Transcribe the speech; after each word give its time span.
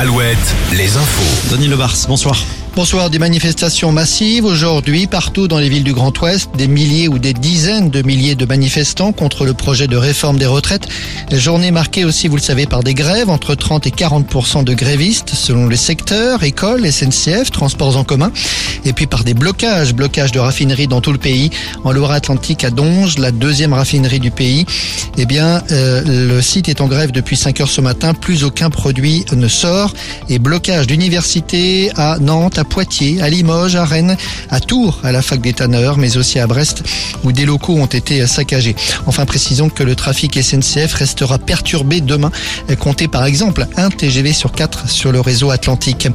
Alouette, 0.00 0.56
les 0.72 0.96
infos. 0.96 1.50
Denis 1.50 1.68
Lebars, 1.68 2.06
bonsoir. 2.08 2.42
Bonsoir, 2.76 3.10
des 3.10 3.18
manifestations 3.18 3.90
massives 3.90 4.44
aujourd'hui 4.44 5.08
partout 5.08 5.48
dans 5.48 5.58
les 5.58 5.68
villes 5.68 5.82
du 5.82 5.92
Grand 5.92 6.16
Ouest, 6.20 6.50
des 6.56 6.68
milliers 6.68 7.08
ou 7.08 7.18
des 7.18 7.34
dizaines 7.34 7.90
de 7.90 8.00
milliers 8.00 8.36
de 8.36 8.46
manifestants 8.46 9.12
contre 9.12 9.44
le 9.44 9.54
projet 9.54 9.88
de 9.88 9.96
réforme 9.96 10.38
des 10.38 10.46
retraites. 10.46 10.88
Journée 11.32 11.72
marquée 11.72 12.04
aussi, 12.04 12.28
vous 12.28 12.36
le 12.36 12.42
savez, 12.42 12.66
par 12.66 12.84
des 12.84 12.94
grèves, 12.94 13.28
entre 13.28 13.56
30 13.56 13.88
et 13.88 13.90
40% 13.90 14.62
de 14.62 14.72
grévistes 14.72 15.30
selon 15.34 15.66
les 15.66 15.76
secteurs, 15.76 16.44
écoles, 16.44 16.90
SNCF, 16.90 17.50
transports 17.50 17.96
en 17.96 18.04
commun, 18.04 18.30
et 18.84 18.92
puis 18.92 19.06
par 19.06 19.24
des 19.24 19.34
blocages, 19.34 19.92
blocages 19.92 20.32
de 20.32 20.38
raffineries 20.38 20.86
dans 20.86 21.00
tout 21.00 21.12
le 21.12 21.18
pays. 21.18 21.50
En 21.82 21.90
Loire-Atlantique 21.90 22.62
à 22.62 22.70
Donge, 22.70 23.18
la 23.18 23.32
deuxième 23.32 23.72
raffinerie 23.72 24.20
du 24.20 24.30
pays, 24.30 24.64
eh 25.18 25.26
bien, 25.26 25.62
euh, 25.72 26.02
le 26.36 26.40
site 26.40 26.68
est 26.68 26.80
en 26.80 26.86
grève 26.86 27.10
depuis 27.10 27.36
5 27.36 27.60
heures 27.60 27.68
ce 27.68 27.80
matin, 27.80 28.14
plus 28.14 28.44
aucun 28.44 28.70
produit 28.70 29.24
ne 29.32 29.48
sort, 29.48 29.92
et 30.28 30.38
blocage 30.38 30.86
d'universités 30.86 31.90
à 31.96 32.18
Nantes, 32.20 32.59
à 32.60 32.64
Poitiers, 32.64 33.20
à 33.20 33.28
Limoges, 33.28 33.74
à 33.74 33.84
Rennes, 33.84 34.16
à 34.50 34.60
Tours, 34.60 35.00
à 35.02 35.12
la 35.12 35.22
fac 35.22 35.40
des 35.40 35.54
tanneurs, 35.54 35.96
mais 35.96 36.16
aussi 36.16 36.38
à 36.38 36.46
Brest, 36.46 36.82
où 37.24 37.32
des 37.32 37.46
locaux 37.46 37.76
ont 37.76 37.86
été 37.86 38.26
saccagés. 38.26 38.76
Enfin, 39.06 39.24
précisons 39.24 39.70
que 39.70 39.82
le 39.82 39.96
trafic 39.96 40.40
SNCF 40.40 40.92
restera 40.92 41.38
perturbé 41.38 42.00
demain. 42.00 42.30
Comptez 42.78 43.08
par 43.08 43.24
exemple 43.24 43.66
un 43.76 43.90
TGV 43.90 44.32
sur 44.32 44.52
4 44.52 44.88
sur 44.88 45.10
le 45.10 45.20
réseau 45.20 45.50
Atlantique. 45.50 46.08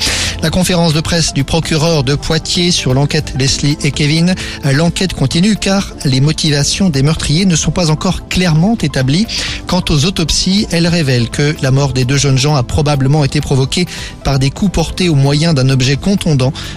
La 0.43 0.49
conférence 0.51 0.93
de 0.93 1.01
presse 1.01 1.33
du 1.33 1.43
procureur 1.43 2.03
de 2.03 2.13
Poitiers 2.15 2.71
sur 2.71 2.93
l'enquête 2.93 3.33
Leslie 3.37 3.77
et 3.83 3.91
Kevin. 3.91 4.35
L'enquête 4.63 5.13
continue 5.13 5.55
car 5.55 5.91
les 6.05 6.21
motivations 6.21 6.89
des 6.89 7.01
meurtriers 7.01 7.45
ne 7.45 7.55
sont 7.55 7.71
pas 7.71 7.89
encore 7.89 8.27
clairement 8.27 8.77
établies. 8.81 9.25
Quant 9.65 9.83
aux 9.89 10.05
autopsies, 10.05 10.67
elles 10.71 10.87
révèlent 10.87 11.29
que 11.29 11.55
la 11.61 11.71
mort 11.71 11.93
des 11.93 12.05
deux 12.05 12.17
jeunes 12.17 12.37
gens 12.37 12.55
a 12.55 12.63
probablement 12.63 13.23
été 13.23 13.41
provoquée 13.41 13.87
par 14.23 14.37
des 14.37 14.51
coups 14.51 14.71
portés 14.71 15.09
au 15.09 15.15
moyen 15.15 15.53
d'un 15.53 15.69
objet 15.69 15.95
contondant 15.95 16.34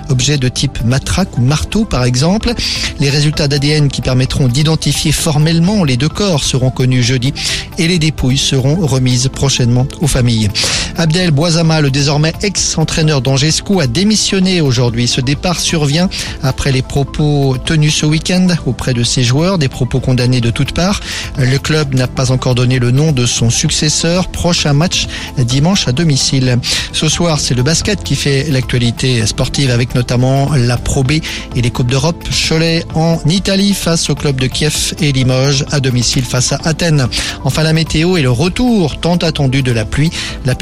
objet 0.09 0.39
de 0.39 0.49
type 0.49 0.85
matraque 0.85 1.37
ou 1.39 1.43
marteau 1.43 1.85
par 1.85 2.05
exemple. 2.05 2.53
Les 3.01 3.11
résultats 3.11 3.49
d'ADN 3.49 3.89
qui 3.89 4.01
permettront 4.01 4.49
d'identifier 4.49 5.13
formellement 5.13 5.85
les 5.85 5.97
deux 5.97 6.09
corps 6.09 6.45
seront 6.45 6.71
connus 6.71 7.03
jeudi 7.03 7.33
et 7.79 7.89
les 7.89 7.99
dépouilles 7.99 8.39
seront 8.39 8.77
remises 8.87 9.29
prochainement 9.29 9.87
aux 10.01 10.07
familles. 10.07 10.51
Abdel 10.99 11.31
Boisama, 11.31 11.81
le 11.81 11.93
désormais 11.93 12.33
ex-entraîneur 12.43 13.21
d'Angescu, 13.21 13.81
a 13.81 13.87
démissionné 13.87 14.61
aujourd'hui. 14.61 15.07
Ce 15.07 15.21
départ 15.21 15.61
survient 15.61 16.09
après 16.43 16.73
les 16.73 16.83
propos 16.83 17.57
tenus 17.65 17.95
ce 17.95 18.05
week-end 18.05 18.49
auprès 18.67 18.95
de 18.95 19.05
ses 19.05 19.23
joueurs, 19.23 19.59
des 19.59 19.69
propos 19.69 20.01
condamnés 20.01 20.41
de 20.41 20.51
toutes 20.51 20.73
parts. 20.73 21.01
Le 21.39 21.57
club 21.59 21.95
n'a 21.95 22.09
pas 22.09 22.33
encore 22.33 22.57
donné 22.57 22.81
le 22.81 22.91
nom 22.91 23.13
de 23.13 23.27
son 23.27 23.49
successeur. 23.49 24.27
Prochain 24.29 24.73
match 24.73 25.07
dimanche 25.39 25.87
à 25.87 25.93
domicile. 25.93 26.59
Ce 26.93 27.09
soir, 27.09 27.39
c'est 27.39 27.55
le 27.55 27.63
basket 27.63 28.03
qui 28.03 28.17
fait 28.17 28.51
l'actualité 28.51 29.25
sportive 29.25 29.71
avec 29.71 29.95
notamment 29.95 30.51
la 30.57 30.79
Pro 30.79 31.05
B 31.05 31.13
et 31.55 31.63
les 31.63 31.71
Coupes 31.71 31.91
d'Europe. 31.91 32.25
Cholet 32.49 32.85
en 32.95 33.21
Italie 33.29 33.73
face 33.73 34.11
au 34.11 34.17
club 34.17 34.41
de 34.41 34.49
Kiev 34.49 34.95
et 35.01 35.13
Limoges 35.13 35.65
à 35.71 35.79
domicile 35.79 36.25
face 36.25 36.53
à 36.53 36.59
Athènes. 36.65 37.07
Enfin, 37.45 37.63
la 37.63 37.73
météo 37.73 38.17
et 38.17 38.23
le 38.23 38.33
retour 38.33 38.99
tant 38.99 39.17
attendu 39.17 39.63
de 39.63 39.71
la 39.71 39.85
pluie. 39.85 40.11
La 40.45 40.57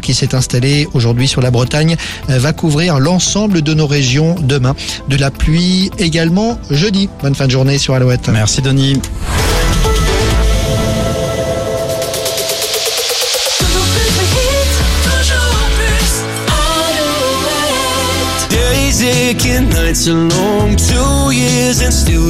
qui 0.00 0.14
s'est 0.14 0.34
installée 0.34 0.88
aujourd'hui 0.94 1.28
sur 1.28 1.40
la 1.40 1.50
Bretagne 1.50 1.96
euh, 2.28 2.38
va 2.38 2.52
couvrir 2.52 2.98
l'ensemble 2.98 3.62
de 3.62 3.72
nos 3.72 3.86
régions 3.86 4.34
demain. 4.40 4.74
De 5.08 5.16
la 5.16 5.30
pluie 5.30 5.90
également 5.98 6.58
jeudi. 6.70 7.08
Bonne 7.22 7.34
fin 7.34 7.46
de 7.46 7.52
journée 7.52 7.78
sur 7.78 7.94
Alouette. 7.94 8.28
Merci 8.28 8.62
Denis. 8.62 9.00
Days 18.50 19.02
aching, 19.04 19.68
nights 19.68 20.08
are 20.08 20.14
long, 20.14 20.76
two 20.76 21.30
years 21.30 21.80
and 21.82 21.92
still 21.92 22.20